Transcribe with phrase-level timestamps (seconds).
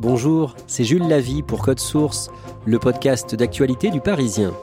[0.00, 2.30] Bonjour, c'est Jules Lavie pour Code Source,
[2.64, 4.54] le podcast d'actualité du Parisien.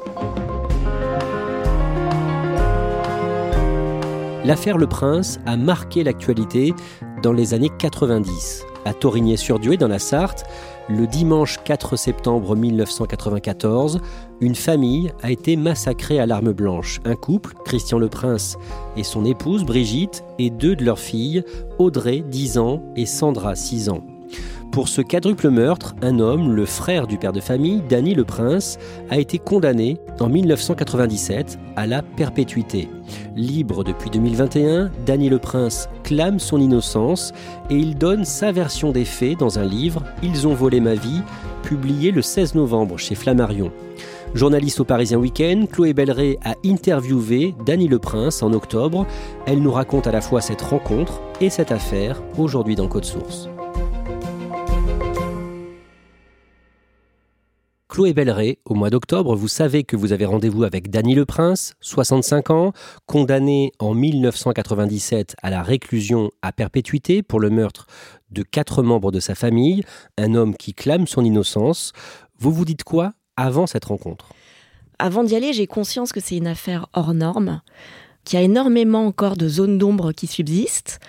[4.43, 6.73] L'affaire Le Prince a marqué l'actualité
[7.21, 8.65] dans les années 90.
[8.85, 10.43] À Torigné-sur-Dieu, dans la Sarthe,
[10.89, 14.01] le dimanche 4 septembre 1994,
[14.41, 16.99] une famille a été massacrée à l'arme blanche.
[17.05, 18.57] Un couple, Christian Le Prince
[18.95, 21.43] et son épouse Brigitte, et deux de leurs filles,
[21.77, 24.16] Audrey, 10 ans, et Sandra, 6 ans.
[24.77, 28.77] Pour ce quadruple meurtre, un homme, le frère du père de famille, Danny le Prince,
[29.09, 32.87] a été condamné en 1997 à la perpétuité.
[33.35, 37.33] Libre depuis 2021, Danny le Prince clame son innocence
[37.71, 41.23] et il donne sa version des faits dans un livre, Ils ont volé ma vie,
[41.63, 43.71] publié le 16 novembre chez Flammarion.
[44.35, 49.07] Journaliste au Parisien Week-end, Chloé Belleret a interviewé Danny le Prince en octobre.
[49.47, 53.49] Elle nous raconte à la fois cette rencontre et cette affaire aujourd'hui dans Code Source.
[57.89, 61.73] Chloé Belleret, au mois d'octobre, vous savez que vous avez rendez-vous avec Danny Le Prince,
[61.79, 62.73] 65 ans,
[63.05, 67.87] condamné en 1997 à la réclusion à perpétuité pour le meurtre
[68.29, 69.83] de quatre membres de sa famille,
[70.17, 71.93] un homme qui clame son innocence.
[72.37, 74.33] Vous vous dites quoi avant cette rencontre?
[74.99, 77.61] Avant d'y aller, j'ai conscience que c'est une affaire hors norme
[78.25, 80.99] qu'il y a énormément encore de zones d'ombre qui subsistent.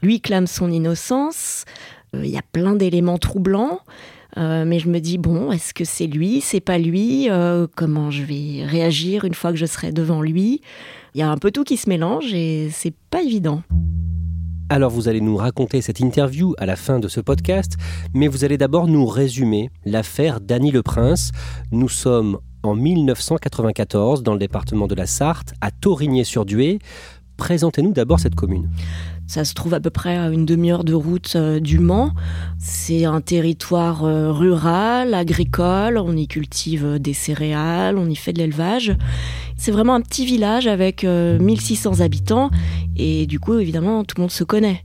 [0.00, 1.64] Lui clame son innocence,
[2.14, 3.80] euh, il y a plein d'éléments troublants.
[4.38, 7.28] Euh, mais je me dis, bon, est-ce que c'est lui, c'est pas lui?
[7.28, 10.60] Euh, Comment je vais réagir une fois que je serai devant lui?
[11.14, 13.62] Il y a un peu tout qui se mélange et c'est pas évident.
[14.70, 17.72] Alors vous allez nous raconter cette interview à la fin de ce podcast,
[18.14, 21.32] mais vous allez d'abord nous résumer l'affaire Dany Le Prince.
[21.72, 26.80] Nous sommes en 1994 dans le département de la Sarthe, à Torigné-sur-Dué.
[27.38, 28.68] Présentez-nous d'abord cette commune.
[29.28, 32.12] Ça se trouve à peu près à une demi-heure de route euh, du Mans.
[32.58, 35.98] C'est un territoire euh, rural, agricole.
[35.98, 38.96] On y cultive euh, des céréales, on y fait de l'élevage.
[39.56, 42.50] C'est vraiment un petit village avec 1600 habitants.
[42.96, 44.84] Et du coup, évidemment, tout le monde se connaît.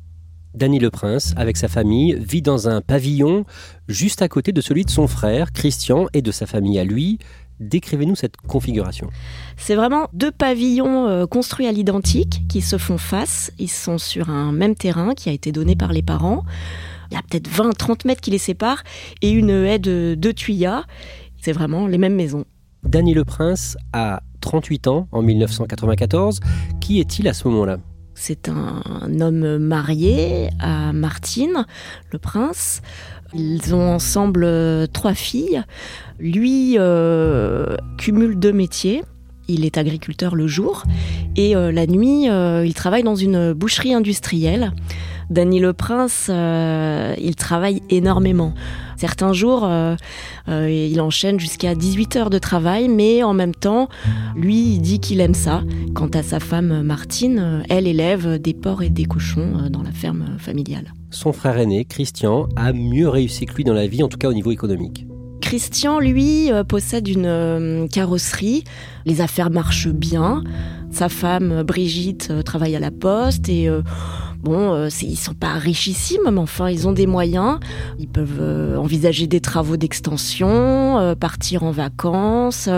[0.56, 3.46] Danny Le Prince, avec sa famille, vit dans un pavillon
[3.88, 7.18] juste à côté de celui de son frère, Christian, et de sa famille à lui.
[7.60, 9.10] Décrivez-nous cette configuration.
[9.58, 13.52] C'est vraiment deux pavillons euh, construits à l'identique qui se font face.
[13.60, 16.44] Ils sont sur un même terrain qui a été donné par les parents.
[17.12, 18.84] Il y a peut-être 20-30 mètres qui les séparent
[19.22, 20.84] et une haie de deux tuyas.
[21.42, 22.46] C'est vraiment les mêmes maisons.
[22.84, 26.40] Danny Le Prince a 38 ans en 1994.
[26.82, 27.78] Qui est-il à ce moment-là?
[28.26, 31.66] C'est un homme marié à Martine,
[32.14, 32.82] le prince.
[33.34, 35.62] Ils ont ensemble euh, trois filles.
[36.20, 39.04] Lui euh, cumule deux métiers.
[39.54, 40.84] Il est agriculteur le jour
[41.36, 44.74] et euh, la nuit, il travaille dans une boucherie industrielle.
[45.30, 48.54] Danny Le Prince, il travaille énormément.
[48.98, 49.68] Certains jours,
[50.48, 53.88] il enchaîne jusqu'à 18 heures de travail, mais en même temps,
[54.36, 55.64] lui, il dit qu'il aime ça.
[55.96, 60.38] Quant à sa femme Martine, elle élève des porcs et des cochons dans la ferme
[60.38, 64.18] familiale son frère aîné, Christian, a mieux réussi que lui dans la vie, en tout
[64.18, 65.06] cas au niveau économique.
[65.44, 68.64] Christian, lui, euh, possède une euh, carrosserie.
[69.06, 70.42] Les affaires marchent bien.
[70.90, 73.70] Sa femme, Brigitte, euh, travaille à la poste et
[74.42, 77.60] bon, ils sont pas richissimes, mais enfin, ils ont des moyens.
[78.00, 82.70] Ils peuvent envisager des travaux d'extension, partir en vacances.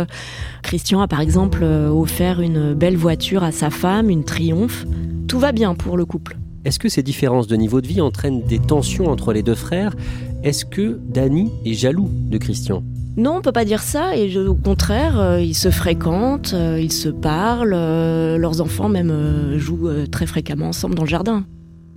[0.63, 4.85] Christian a par exemple offert une belle voiture à sa femme, une Triumph.
[5.27, 6.37] Tout va bien pour le couple.
[6.65, 9.95] Est-ce que ces différences de niveau de vie entraînent des tensions entre les deux frères?
[10.43, 12.83] Est-ce que Danny est jaloux de Christian?
[13.17, 14.17] Non, on peut pas dire ça.
[14.17, 17.75] Et au contraire, euh, ils se fréquentent, euh, ils se parlent.
[17.75, 21.45] euh, leurs enfants même jouent très fréquemment ensemble dans le jardin.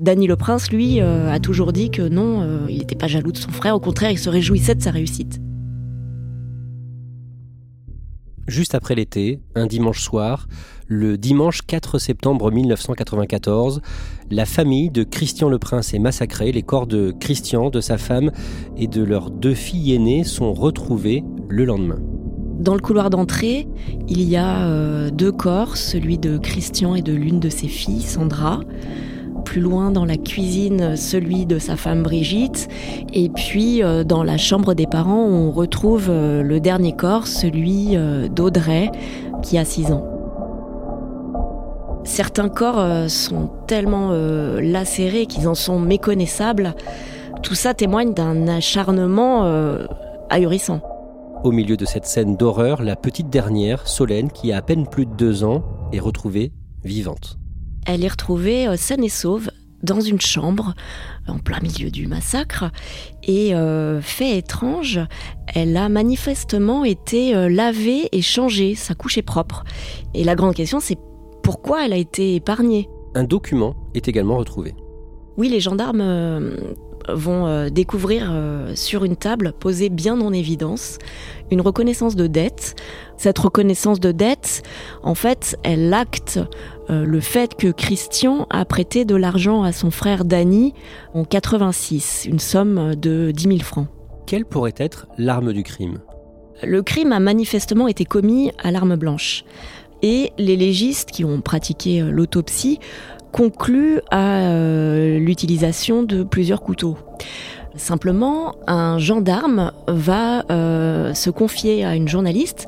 [0.00, 3.50] Danny le Prince, lui, a toujours dit que non, il n'était pas jaloux de son
[3.50, 3.74] frère.
[3.74, 5.40] Au contraire, il se réjouissait de sa réussite.
[8.46, 10.46] Juste après l'été, un dimanche soir,
[10.88, 13.82] le dimanche 4 septembre 1994,
[14.30, 16.50] la famille de Christian le Prince est massacrée.
[16.50, 18.30] Les corps de Christian, de sa femme
[18.78, 21.98] et de leurs deux filles aînées sont retrouvés le lendemain.
[22.58, 23.68] Dans le couloir d'entrée,
[24.08, 28.02] il y a euh, deux corps, celui de Christian et de l'une de ses filles,
[28.02, 28.60] Sandra.
[29.44, 32.66] Plus loin dans la cuisine, celui de sa femme Brigitte.
[33.12, 37.94] Et puis euh, dans la chambre des parents, on retrouve euh, le dernier corps, celui
[38.34, 38.90] d'Audrey,
[39.42, 40.17] qui a 6 ans.
[42.04, 46.74] Certains corps euh, sont tellement euh, lacérés qu'ils en sont méconnaissables.
[47.42, 49.86] Tout ça témoigne d'un acharnement euh,
[50.30, 50.80] ahurissant.
[51.44, 55.06] Au milieu de cette scène d'horreur, la petite dernière, Solène, qui a à peine plus
[55.06, 56.52] de deux ans, est retrouvée
[56.84, 57.38] vivante.
[57.86, 59.50] Elle est retrouvée saine et sauve
[59.82, 60.74] dans une chambre
[61.28, 62.64] en plein milieu du massacre.
[63.22, 64.98] Et euh, fait étrange,
[65.46, 69.62] elle a manifestement été lavée et changée, sa couche est propre.
[70.14, 70.98] Et la grande question, c'est
[71.48, 74.74] pourquoi elle a été épargnée Un document est également retrouvé.
[75.38, 76.58] Oui, les gendarmes euh,
[77.08, 80.98] vont euh, découvrir euh, sur une table posée bien en évidence
[81.50, 82.74] une reconnaissance de dette.
[83.16, 84.62] Cette reconnaissance de dette,
[85.02, 86.38] en fait, elle acte
[86.90, 90.74] le fait que Christian a prêté de l'argent à son frère Danny
[91.14, 93.86] en 86, une somme de 10 000 francs.
[94.26, 96.00] Quelle pourrait être l'arme du crime?
[96.62, 99.44] Le crime a manifestement été commis à l'arme blanche.
[100.02, 102.78] Et les légistes qui ont pratiqué euh, l'autopsie
[103.32, 106.96] concluent à euh, l'utilisation de plusieurs couteaux.
[107.74, 112.66] Simplement, un gendarme va euh, se confier à une journaliste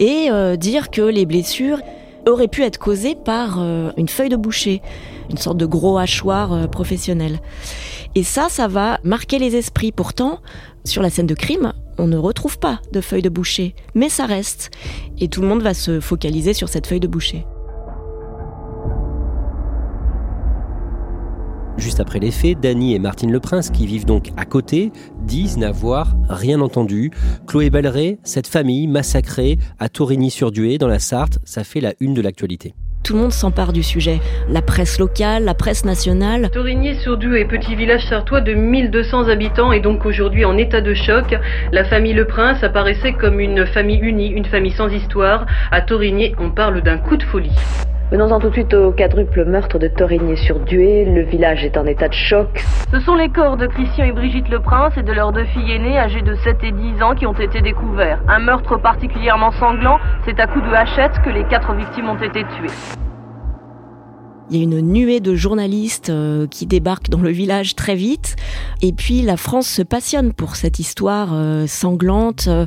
[0.00, 1.78] et dire que les blessures
[2.26, 3.62] auraient pu être causées par
[3.96, 4.82] une feuille de boucher,
[5.30, 7.38] une sorte de gros hachoir professionnel.
[8.16, 9.92] Et ça, ça va marquer les esprits.
[9.92, 10.40] Pourtant,
[10.84, 14.26] sur la scène de crime, on ne retrouve pas de feuille de boucher, mais ça
[14.26, 14.70] reste.
[15.18, 17.46] Et tout le monde va se focaliser sur cette feuille de boucher.
[21.78, 24.92] Juste après les faits, Dany et Martine Le Prince, qui vivent donc à côté,
[25.22, 27.10] disent n'avoir rien entendu.
[27.46, 32.20] Chloé Balleret, cette famille massacrée à Torigny-sur-Dué, dans la Sarthe, ça fait la une de
[32.20, 32.74] l'actualité.
[33.02, 34.20] Tout le monde s'empare du sujet.
[34.48, 36.50] La presse locale, la presse nationale.
[36.50, 41.36] Torigny-sur-Doue petit village sartois de 1200 habitants est donc aujourd'hui en état de choc.
[41.72, 45.46] La famille Le Prince apparaissait comme une famille unie, une famille sans histoire.
[45.72, 47.50] À Torigny, on parle d'un coup de folie.
[48.12, 51.06] Venons-en tout de suite au quadruple meurtre de Torigny-sur-Dué.
[51.06, 52.62] Le village est en état de choc.
[52.90, 55.72] Ce sont les corps de Christian et Brigitte Le Prince et de leurs deux filles
[55.72, 58.20] aînées âgées de 7 et 10 ans qui ont été découverts.
[58.28, 62.44] Un meurtre particulièrement sanglant, c'est à coups de hachette que les quatre victimes ont été
[62.44, 62.68] tuées.
[64.52, 68.36] Il y a une nuée de journalistes euh, qui débarquent dans le village très vite.
[68.82, 72.66] Et puis la France se passionne pour cette histoire euh, sanglante euh,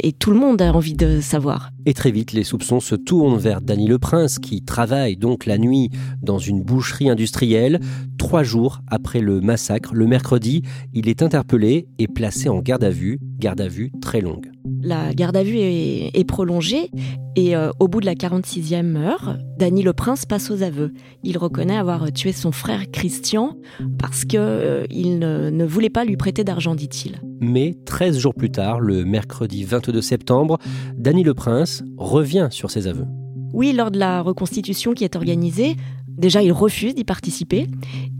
[0.00, 1.70] et tout le monde a envie de savoir.
[1.86, 5.56] Et très vite, les soupçons se tournent vers Dany Le Prince, qui travaille donc la
[5.56, 5.90] nuit
[6.20, 7.78] dans une boucherie industrielle.
[8.18, 10.62] Trois jours après le massacre, le mercredi,
[10.94, 14.50] il est interpellé et placé en garde à vue, garde à vue très longue.
[14.82, 16.90] La garde à vue est, est prolongée
[17.36, 20.92] et euh, au bout de la 46e heure, Dany Le Prince passe aux aveux.
[21.22, 23.56] Il reconnaît avoir tué son frère Christian
[23.98, 27.20] parce que euh, il ne, ne voulait pas lui prêter d'argent, dit-il.
[27.40, 30.58] Mais 13 jours plus tard, le mercredi 22 septembre,
[30.96, 33.06] Dany Le Prince revient sur ses aveux.
[33.52, 35.76] Oui, lors de la reconstitution qui est organisée,
[36.08, 37.66] déjà il refuse d'y participer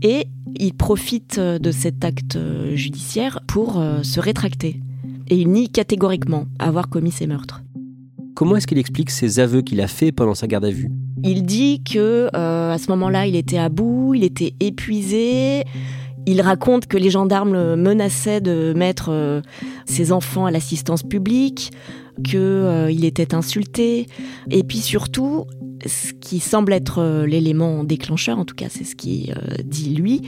[0.01, 4.79] et il profite euh, de cet acte euh, judiciaire pour se rétracter.
[5.31, 7.63] Et il nie catégoriquement avoir commis ces meurtres.
[8.35, 10.89] Comment est-ce qu'il explique ces aveux qu'il a faits pendant sa garde à vue?
[11.23, 15.63] Il dit que euh, à ce moment-là, il était à bout, il était épuisé.
[16.25, 19.41] Il raconte que les gendarmes menaçaient de mettre euh,
[19.85, 21.71] ses enfants à l'assistance publique,
[22.29, 24.07] que euh, était insulté,
[24.49, 25.45] et puis surtout,
[25.85, 29.33] ce qui semble être l'élément déclencheur, en tout cas c'est ce qu'il
[29.63, 30.21] dit lui,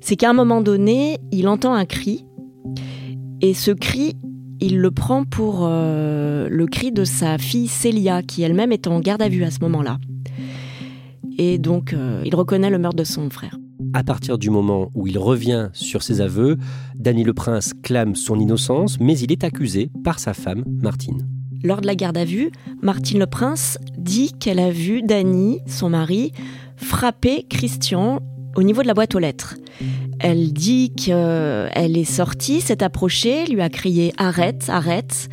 [0.00, 2.24] c'est qu'à un moment donné, il entend un cri,
[3.40, 4.16] et ce cri,
[4.60, 9.00] il le prend pour euh, le cri de sa fille Célia, qui elle-même est en
[9.00, 9.98] garde à vue à ce moment-là.
[11.38, 13.58] Et donc, euh, il reconnaît le meurtre de son frère.
[13.92, 16.56] À partir du moment où il revient sur ses aveux,
[16.94, 21.26] Dany Le Prince clame son innocence, mais il est accusé par sa femme, Martine.
[21.62, 22.50] Lors de la garde à vue,
[22.82, 26.32] Martine Le Prince dit qu'elle a vu Dany, son mari,
[26.76, 28.20] frapper Christian
[28.56, 29.56] au niveau de la boîte aux lettres.
[30.20, 35.28] Elle dit qu'elle est sortie, s'est approchée, lui a crié arrête, arrête,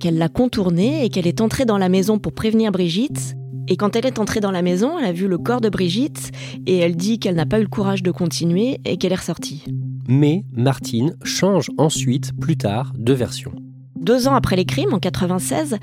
[0.00, 3.34] qu'elle l'a contournée et qu'elle est entrée dans la maison pour prévenir Brigitte.
[3.68, 6.32] Et quand elle est entrée dans la maison, elle a vu le corps de Brigitte
[6.66, 9.64] et elle dit qu'elle n'a pas eu le courage de continuer et qu'elle est ressortie.
[10.08, 13.52] Mais Martine change ensuite, plus tard, de version.
[13.96, 15.76] Deux ans après les crimes, en 96,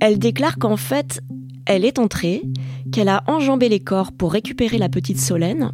[0.00, 1.22] elle déclare qu'en fait,
[1.66, 2.42] elle est entrée,
[2.92, 5.72] qu'elle a enjambé les corps pour récupérer la petite Solène,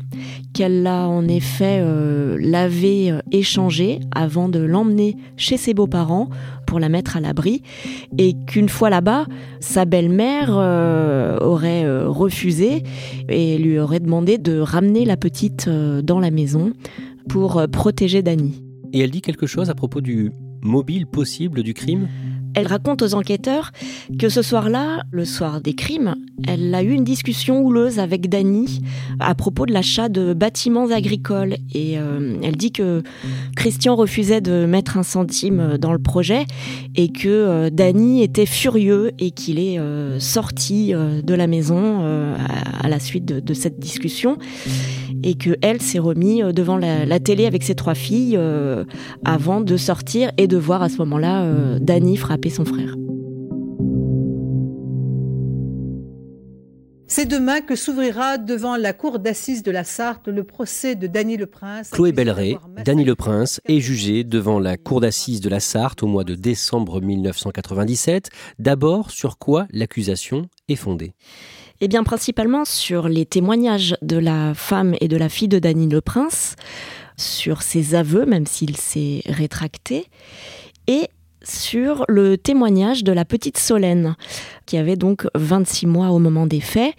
[0.55, 6.29] qu'elle l'a en effet euh, lavé, euh, échangé avant de l'emmener chez ses beaux-parents
[6.67, 7.63] pour la mettre à l'abri,
[8.19, 9.27] et qu'une fois là-bas,
[9.59, 12.85] sa belle-mère euh, aurait refusé
[13.29, 16.73] et lui aurait demandé de ramener la petite dans la maison
[17.29, 18.63] pour protéger Dany.
[18.93, 20.31] Et elle dit quelque chose à propos du
[20.63, 22.09] mobile possible du crime?
[22.55, 23.73] Elle raconte aux enquêteurs
[24.19, 26.15] que ce soir-là, le soir des crimes,
[26.47, 28.83] elle a eu une discussion houleuse avec Dany
[29.19, 31.57] à propos de l'achat de bâtiments agricoles.
[31.75, 33.03] Et euh, elle dit que
[33.57, 36.47] Christian refusait de mettre un centime dans le projet
[36.97, 42.01] et que euh, Dany était furieux et qu'il est euh, sorti de la maison
[42.81, 44.39] à, la suite de, cette discussion
[45.23, 48.39] et que elle s'est remis devant la, la, télé avec ses trois filles
[49.25, 52.95] avant de sortir et de voir à ce moment-là Dany frapper son frère.
[57.13, 61.37] C'est demain que s'ouvrira devant la cour d'assises de la Sarthe le procès de Dany
[61.37, 61.91] Le Prince.
[61.91, 66.07] Chloé Belleret, Dany Le Prince est jugé devant la cour d'assises de la Sarthe au
[66.07, 68.31] mois de décembre 1997.
[68.61, 71.15] D'abord, sur quoi l'accusation est fondée?
[71.81, 75.89] Eh bien, principalement sur les témoignages de la femme et de la fille de Dany
[75.89, 76.55] Le Prince,
[77.17, 80.07] sur ses aveux, même s'il s'est rétracté,
[80.87, 81.09] et
[81.43, 84.17] sur le témoignage de la petite Solène,
[84.67, 86.95] qui avait donc 26 mois au moment des faits.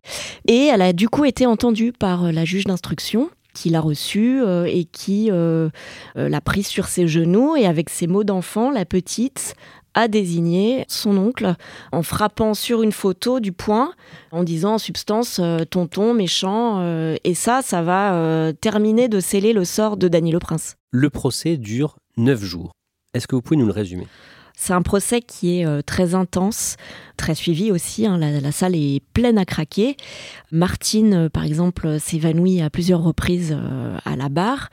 [0.48, 4.66] Et elle a du coup été entendue par la juge d'instruction qui l'a reçue euh,
[4.66, 5.70] et qui euh,
[6.18, 9.56] euh, l'a prise sur ses genoux et avec ses mots d'enfant, la petite
[9.94, 11.54] a désigné son oncle
[11.92, 13.92] en frappant sur une photo du poing
[14.32, 16.82] en disant en substance tonton méchant
[17.26, 20.78] et ça ça va terminer de sceller le sort de Dany le Prince.
[20.92, 22.72] Le procès dure neuf jours.
[23.14, 24.08] Est-ce que vous pouvez nous le résumer?
[24.56, 26.76] C'est un procès qui est euh, très intense,
[27.18, 28.06] très suivi aussi.
[28.06, 28.18] Hein.
[28.18, 29.98] La, salle est pleine à craquer.
[30.52, 34.70] Martine, euh, par exemple, s'évanouit à plusieurs reprises euh, à la barre.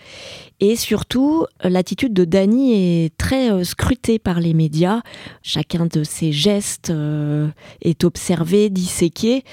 [0.61, 5.01] Et surtout, l'attitude de Dany est très scrutée par les médias.
[5.43, 6.93] Chacun de ses gestes
[7.81, 9.45] est observé, disséqué.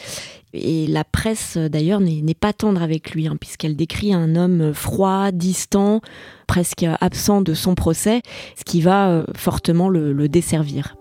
[0.55, 5.31] Et la presse, d'ailleurs, n'est pas tendre avec lui, hein, puisqu'elle décrit un homme froid,
[5.31, 6.01] distant,
[6.47, 8.21] presque absent de son procès,
[8.55, 10.95] ce qui va euh, fortement le, desservir.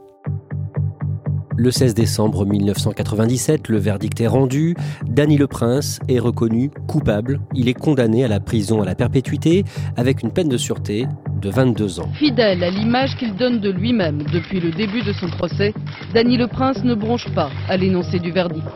[1.57, 4.75] Le 16 décembre 1997, le verdict est rendu.
[5.07, 7.41] Danny Le Prince est reconnu coupable.
[7.55, 9.63] Il est condamné à la prison à la perpétuité
[9.97, 11.07] avec une peine de sûreté
[11.41, 12.09] de 22 ans.
[12.19, 15.73] Fidèle à l'image qu'il donne de lui-même depuis le début de son procès,
[16.13, 18.67] Danny Le Prince ne bronche pas à l'énoncé du verdict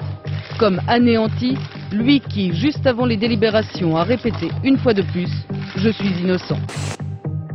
[0.58, 1.56] comme anéanti,
[1.92, 5.28] lui qui, juste avant les délibérations, a répété une fois de plus
[5.76, 6.58] «Je suis innocent».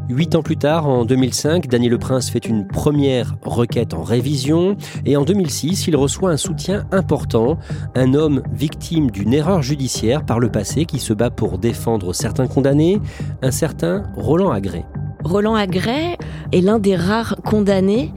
[0.10, 4.76] Huit ans plus tard, en 2005, Daniel Le Prince fait une première requête en révision
[5.06, 7.58] et en 2006, il reçoit un soutien important,
[7.96, 12.48] un homme victime d'une erreur judiciaire par le passé qui se bat pour défendre certains
[12.48, 13.00] condamnés,
[13.42, 14.86] un certain Roland Agré.
[15.24, 16.18] Roland Agré
[16.52, 18.12] est l'un des rares condamnés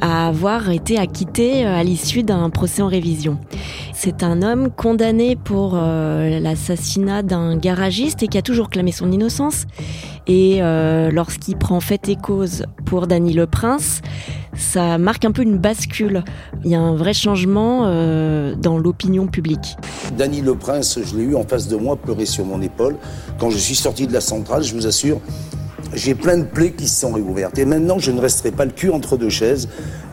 [0.00, 3.38] à avoir été acquitté à l'issue d'un procès en révision.
[3.98, 9.10] C'est un homme condamné pour euh, l'assassinat d'un garagiste et qui a toujours clamé son
[9.10, 9.64] innocence.
[10.26, 14.02] Et euh, lorsqu'il prend fait et cause pour Dany Le Prince,
[14.54, 16.24] ça marque un peu une bascule.
[16.62, 19.76] Il y a un vrai changement euh, dans l'opinion publique.
[20.18, 22.96] Dany Le Prince, je l'ai eu en face de moi, pleurer sur mon épaule.
[23.38, 25.22] Quand je suis sorti de la centrale, je vous assure,
[25.94, 27.58] j'ai plein de plaies qui se sont réouvertes.
[27.58, 29.68] Et maintenant, je ne resterai pas le cul entre deux chaises.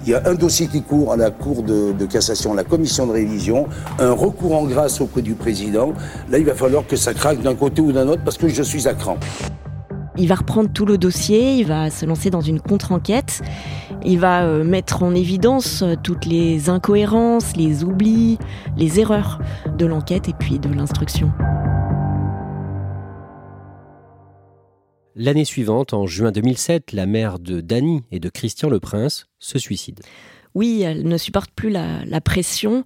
[0.06, 3.14] Il y a un dossier qui court à la Cour de, cassation, la commission de
[3.14, 3.68] révision,
[4.00, 5.94] un recours en grâce auprès du président.
[6.30, 8.64] Là, il va falloir que ça craque d'un côté ou d'un autre parce que je
[8.64, 9.18] suis à cran.
[10.18, 13.42] Il va reprendre tout le dossier, il va se lancer dans une contre-enquête,
[14.06, 18.38] il va euh, mettre en évidence euh, toutes les incohérences, les oublis,
[18.78, 19.40] les erreurs
[19.76, 21.32] de l'enquête et puis de l'instruction.
[25.16, 29.60] L'année suivante, en juin 2007, la mère de Dany et de Christian le Prince se
[29.60, 30.00] suicide.
[30.56, 32.84] Oui, elle ne supporte plus la, pression.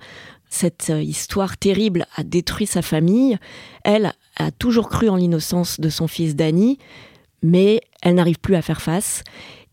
[0.50, 3.38] Cette euh, histoire terrible a détruit sa famille.
[3.84, 6.80] Elle a toujours cru en l'innocence de son fils Dany,
[7.44, 9.24] mais elle n'arrive plus à faire face.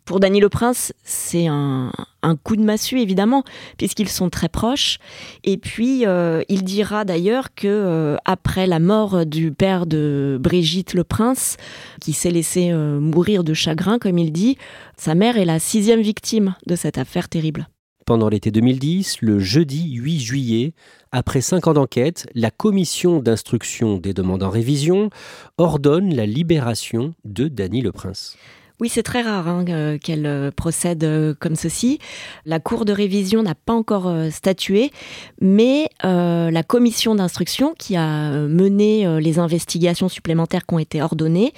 [0.05, 1.91] Pour Dany le Prince, c'est un,
[2.43, 3.43] coup de massue, évidemment,
[3.79, 4.99] puisqu'ils sont très proches.
[5.45, 10.93] Et puis, euh, il dira d'ailleurs que euh, après la mort du père de Brigitte
[10.93, 11.57] le Prince,
[12.03, 14.59] qui s'est laissé euh, mourir de chagrin, comme il dit,
[14.99, 17.67] sa mère est la sixième victime de cette affaire terrible.
[18.05, 20.75] Pendant l'été 2010, le jeudi 8 juillet,
[21.13, 25.09] après cinq ans d'enquête, la commission d'instruction des demandes en révision
[25.57, 28.37] ordonne la libération de Dany le Prince.
[28.81, 29.65] Oui, c'est très rare hein,
[30.03, 32.01] qu'elle euh, procède euh, comme ceci.
[32.45, 34.91] La Cour de révision n'a pas encore euh, statué,
[35.41, 41.53] mais la commission d'instruction qui a mené les investigations supplémentaires qui ont été ordonnées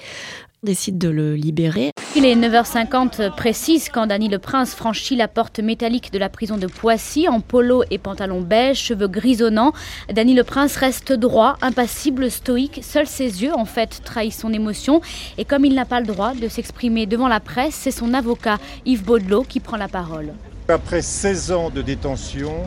[0.63, 1.91] décide de le libérer.
[2.15, 6.57] Il est 9h50 précise quand Dany le Prince franchit la porte métallique de la prison
[6.57, 9.73] de Poissy en polo et pantalon beige, cheveux grisonnants.
[10.11, 12.79] Dany le Prince reste droit, impassible, stoïque.
[12.83, 15.01] Seuls ses yeux, en fait, trahissent son émotion.
[15.37, 18.57] Et comme il n'a pas le droit de s'exprimer devant la presse, c'est son avocat
[18.85, 20.33] Yves Baudelot qui prend la parole.
[20.69, 22.63] Après 16 ans de détention,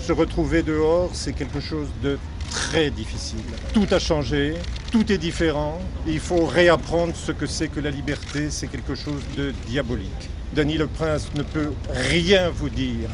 [0.00, 2.18] se retrouver dehors, c'est quelque chose de
[2.50, 3.38] très difficile.
[3.72, 4.54] Tout a changé,
[4.96, 5.78] tout est différent.
[6.06, 8.48] il faut réapprendre ce que c'est que la liberté.
[8.48, 10.30] C'est quelque chose de diabolique.
[10.54, 13.10] Dany le Prince ne peut rien vous dire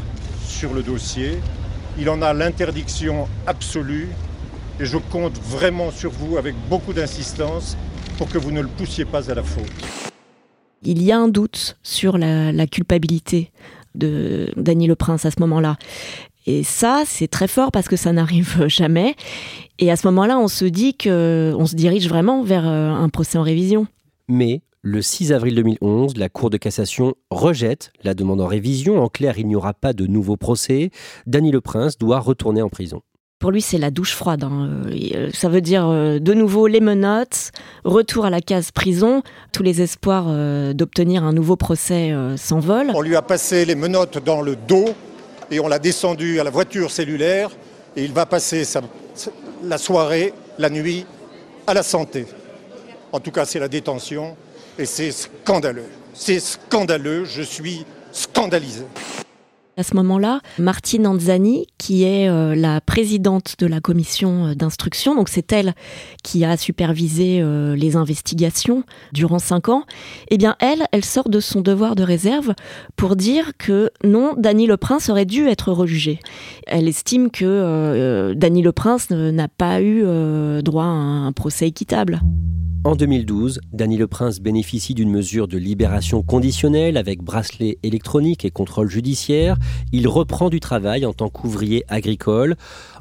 [0.47, 1.41] sur le dossier.
[1.99, 4.11] Il en a l'interdiction absolue.
[4.79, 7.77] Et je compte vraiment sur vous avec beaucoup d'insistance
[8.17, 9.67] pour que vous ne le poussiez pas à la faute.
[10.85, 13.51] Il y a un doute sur la, culpabilité
[13.97, 15.79] de Dany le Prince à ce moment-là.
[16.47, 19.15] Et ça, c'est très fort parce que ça n'arrive jamais.
[19.79, 23.09] Et à ce moment-là, on se dit que on se dirige vraiment vers euh, un
[23.09, 23.87] procès en révision.
[24.29, 29.03] Mais le 6 avril 2011, la Cour de cassation rejette la demande en révision.
[29.03, 30.91] En clair, il n'y aura pas de nouveau procès.
[31.27, 33.03] Dany Le Prince doit retourner en prison.
[33.39, 34.45] Pour lui, c'est la douche froide.
[34.45, 34.83] Hein.
[34.87, 37.51] Euh, ça veut dire euh, de nouveau les menottes,
[37.85, 39.23] retour à la case prison.
[39.53, 40.27] Tous les espoirs
[40.75, 42.93] d'obtenir un nouveau procès s'envolent.
[42.95, 44.87] On lui a passé les menottes dans le dos
[45.51, 47.51] et on l'a descendu à la voiture cellulaire
[47.97, 48.65] et il va passer
[49.63, 51.07] la soirée, la nuit,
[51.67, 52.27] à la santé.
[53.13, 54.37] En tout cas, c'est la détention
[54.79, 55.89] et c'est scandaleux.
[56.15, 58.85] C'est scandaleux, je suis scandalisé.
[59.83, 65.17] À ce moment-là, Martine Anzani, qui est euh, la présidente de la commission euh, d'instruction,
[65.17, 65.75] donc c'est elle
[66.23, 69.83] qui a supervisé euh, les investigations durant cinq ans,
[70.31, 72.55] eh bien elle, elle sort de son devoir de réserve
[72.95, 76.21] pour dire que non, Dany Le Prince aurait dû être rejugé.
[76.69, 80.05] Elle estime que Dany Le Prince n'a pas eu
[80.63, 82.21] droit à un procès équitable.
[82.85, 88.51] En 2012, Dany Le Prince bénéficie d'une mesure de libération conditionnelle avec bracelet électronique et
[88.51, 89.57] contrôle judiciaire.
[89.93, 92.57] Il reprend du travail en tant qu'ouvrier agricole.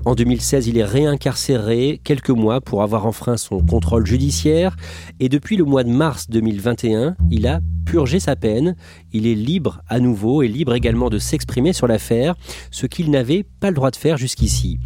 [0.06, 4.76] En 2016, il est réincarcéré quelques mois pour avoir enfreint son contrôle judiciaire.
[5.20, 8.76] Et depuis le mois de mars 2021, il a purgé sa peine.
[9.14, 12.36] Il est libre à nouveau et libre également de s'exprimer sur l'affaire,
[12.72, 14.80] ce qu'il n'avait pas le droit de faire jusqu'ici.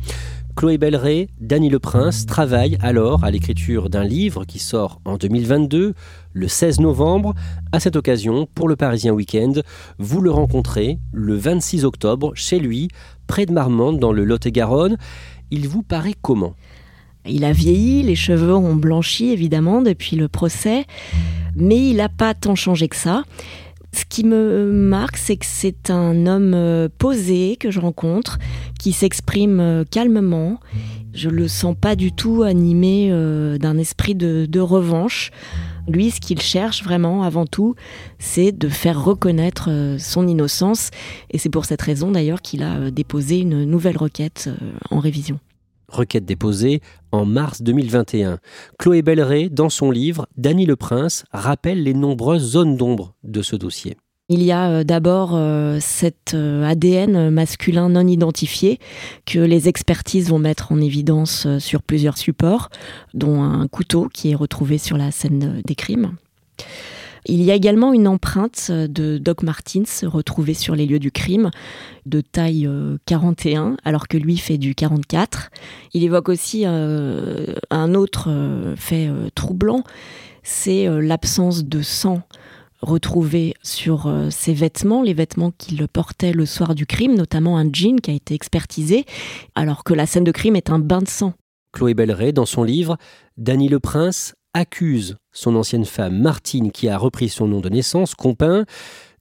[0.56, 5.94] Chloé Belleret, Dany Le Prince travaillent alors à l'écriture d'un livre qui sort en 2022,
[6.32, 7.34] le 16 novembre.
[7.74, 9.52] À cette occasion, pour le Parisien Week-end,
[10.00, 12.88] vous le rencontrez le 26 octobre chez lui,
[13.28, 14.96] près de Marmande, dans le Lot-et-Garonne.
[15.52, 16.54] Il vous paraît comment?
[17.26, 20.86] Il a vieilli, les cheveux ont blanchi évidemment depuis le procès,
[21.58, 23.24] mais il n'a pas tant changé que ça.
[23.96, 28.40] Ce qui me marque, c'est que c'est un homme euh, posé que je rencontre,
[28.78, 30.60] qui s'exprime euh, calmement.
[31.14, 35.32] Je le sens pas du tout animé euh, d'un esprit de, revanche.
[35.88, 37.76] Lui, ce qu'il cherche vraiment, avant tout,
[38.20, 40.90] c'est de faire reconnaître son innocence.
[41.32, 44.50] Et c'est pour cette raison, d'ailleurs, qu'il a déposé une nouvelle requête
[44.90, 45.40] en révision
[45.88, 48.40] requête déposée en mars 2021.
[48.78, 53.56] Chloé Belleret, dans son livre, Dany le Prince rappelle les nombreuses zones d'ombre de ce
[53.56, 53.98] dossier.
[54.28, 58.80] Il y a euh, d'abord euh, cet euh, ADN masculin non identifié
[59.28, 62.70] que les expertises vont mettre en évidence sur plusieurs supports,
[63.14, 66.14] dont un couteau qui est retrouvé sur la scène des crimes.
[67.28, 71.50] Il y a également une empreinte de Doc Martins retrouvée sur les lieux du crime,
[72.06, 72.70] de taille
[73.06, 75.50] 41, euh, alors que lui fait du 44.
[75.94, 79.84] Il évoque aussi euh, un autre euh, fait troublant,
[80.44, 82.22] c'est l'absence de sang
[82.82, 88.00] retrouvé sur ses vêtements, les vêtements qu'il portait le soir du crime, notamment un jean
[88.00, 89.06] qui a été expertisé,
[89.56, 91.34] alors que la scène de crime est un bain de sang.
[91.72, 92.98] Chloé Belleret, dans son livre,
[93.38, 98.16] Dany le Prince accuse son ancienne femme Martine, qui a repris son nom de naissance,
[98.16, 98.66] Compin.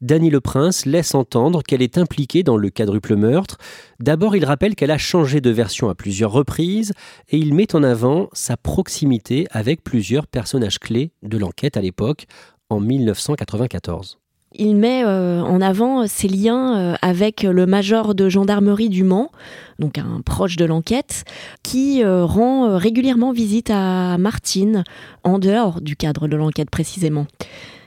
[0.01, 3.59] Dany le Prince laisse entendre qu'elle est impliquée dans le quadruple meurtre.
[4.01, 6.93] D'abord, il rappelle qu'elle a changé de version à plusieurs reprises
[7.29, 12.27] et il met en avant sa proximité avec plusieurs personnages clés de l'enquête à l'époque,
[12.71, 14.19] en 1994.
[14.57, 19.33] Il met euh, en avant ses liens euh, avec le major de gendarmerie du Mans,
[19.81, 21.25] donc un proche de l'enquête,
[21.65, 24.85] qui euh, rend régulièrement visite à Martine,
[25.25, 27.27] en dehors du cadre de l'enquête précisément.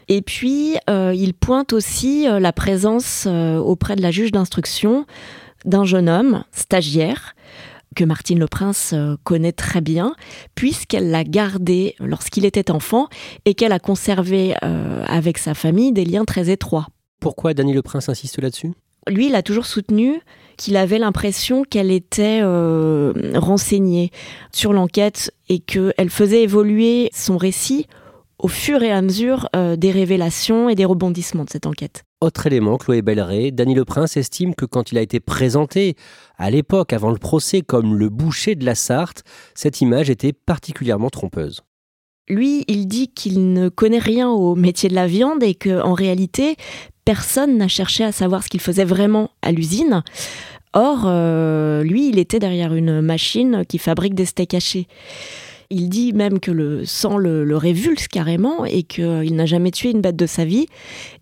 [0.09, 5.05] Et puis, il pointe aussi la présence auprès de la juge d'instruction
[5.65, 7.35] d'un jeune homme, stagiaire,
[7.97, 10.13] que Martine Le Prince connaît très bien,
[10.55, 13.07] puisqu'elle l'a gardé lorsqu'il était enfant
[13.45, 14.53] et qu'elle a conservé
[15.07, 16.87] avec sa famille des liens très étroits.
[17.19, 18.71] Pourquoi Dany Le Prince insiste là-dessus?
[19.07, 20.21] Lui, il a toujours soutenu
[20.57, 24.11] qu'il avait l'impression qu'elle était euh, renseignée
[24.51, 27.87] sur l'enquête et qu'elle faisait évoluer son récit
[28.39, 32.03] au fur et à mesure euh, des révélations et des rebondissements de cette enquête.
[32.19, 35.95] Autre élément, Chloé Belleret, Dany Le Prince estime que quand il a été présenté
[36.39, 41.11] à l'époque, avant le procès, comme le boucher de la Sarthe, cette image était particulièrement
[41.11, 41.61] trompeuse.
[42.27, 46.55] Lui, il dit qu'il ne connaît rien au métier de la viande et qu'en réalité,
[47.05, 50.03] personne n'a cherché à savoir ce qu'il faisait vraiment à l'usine.
[50.73, 54.87] Or, euh, lui, il était derrière une machine qui fabrique des steaks hachés.
[55.69, 60.01] Il dit même que le sang le, révulse carrément et qu'il n'a jamais tué une
[60.01, 60.67] bête de sa vie.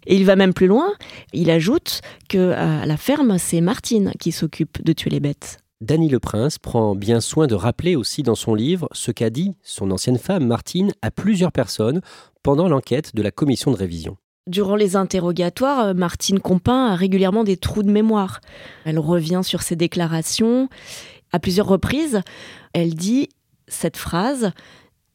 [0.06, 0.94] Et il va même plus loin.
[1.34, 5.58] Il ajoute que à la ferme, c'est Martine qui s'occupe de tuer les bêtes.
[5.82, 9.54] Dany Le Prince prend bien soin de rappeler aussi dans son livre ce qu'a dit
[9.62, 12.02] son ancienne femme Martine à plusieurs personnes
[12.44, 14.18] pendant l'enquête de la commission de révision.
[14.48, 18.42] Durant les interrogatoires, euh, Martine Compin a régulièrement des trous de mémoire.
[18.86, 20.70] Elle revient sur ses déclarations.
[21.32, 22.22] À plusieurs reprises,
[22.74, 23.30] elle dit
[23.68, 24.52] cette phrase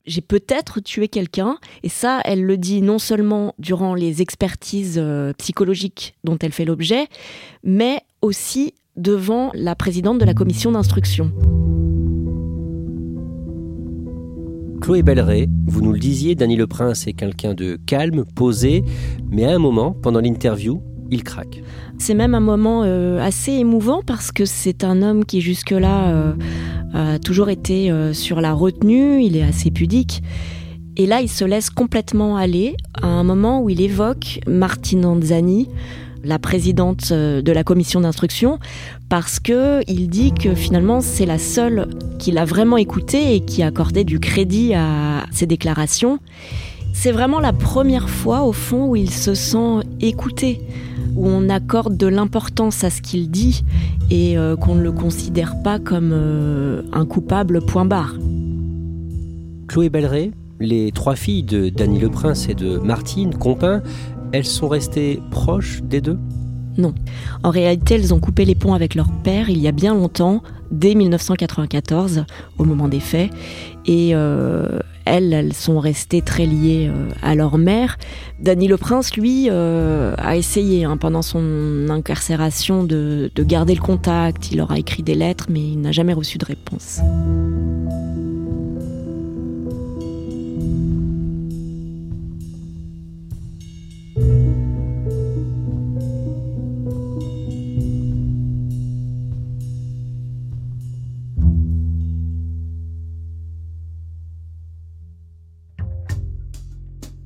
[0.07, 1.59] j'ai peut-être tué quelqu'un.
[1.83, 6.65] Et ça, elle le dit non seulement durant les expertises euh, psychologiques dont elle fait
[6.65, 7.07] l'objet,
[7.63, 11.33] mais aussi devant la présidente de la commission d'instruction.
[14.81, 18.83] Chloé Belleret, vous nous le disiez, Dany Le Prince est quelqu'un de calme, posé,
[19.31, 21.63] mais à un moment, pendant l'interview, il craque.
[21.99, 26.33] C'est même un moment euh, assez émouvant parce que c'est un homme qui jusque-là euh,
[26.95, 30.23] a toujours été euh, sur la retenue, il est assez pudique.
[30.97, 35.69] Et là, il se laisse complètement aller à un moment où il évoque Martine Anzani,
[36.25, 38.59] la présidente euh, de la commission d'instruction,
[39.09, 43.63] parce que il dit que finalement c'est la seule qu'il a vraiment écoutée et qui
[43.63, 46.19] a accordé du crédit à ses déclarations.
[46.93, 50.61] C'est vraiment la première fois au fond où il se sent écouté,
[51.21, 53.63] où on accorde de l'importance à ce qu'il dit
[54.11, 58.15] et euh, qu'on ne le considère pas comme euh, un coupable point barre.
[59.69, 60.31] Chloé Belleret,
[60.61, 63.83] les trois filles de Dany Le Prince et de Martine Compin,
[64.33, 66.19] elles sont restées proches des deux?
[66.79, 66.95] Non.
[67.43, 70.43] En réalité, elles ont coupé les ponts avec leur père il y a bien longtemps,
[70.71, 72.25] dès 1994,
[72.57, 73.31] au moment des faits.
[73.85, 74.79] Et euh,
[75.11, 77.99] elles, elles sont restées très liées euh, à leur mère.
[78.39, 83.81] Dany le Prince, lui, euh, a essayé hein, pendant son incarcération de, de garder le
[83.81, 84.51] contact.
[84.53, 87.01] Il leur a écrit des lettres, mais il n'a jamais reçu de réponse.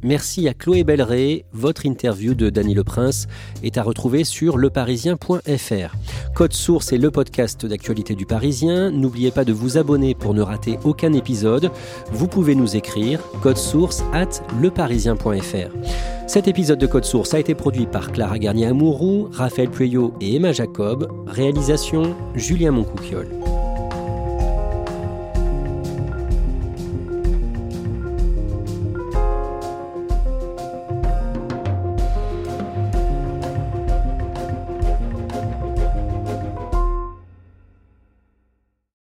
[0.04, 1.46] Merci à Chloé Belleret.
[1.54, 3.26] Votre interview de Dany Le Prince
[3.62, 5.96] est à retrouver sur leparisien.fr.
[6.34, 8.90] Code Source est le podcast d'actualité du Parisien.
[8.90, 11.70] N'oubliez pas de vous abonner pour ne rater aucun épisode.
[12.12, 15.72] Vous pouvez nous écrire code source at leparisien.fr.
[16.26, 20.52] Cet épisode de Code Source a été produit par Clara Garnier-Amouroux, Raphaël Pueyo et Emma
[20.52, 21.10] Jacob.
[21.26, 23.43] Réalisation Julien Moncouquiole.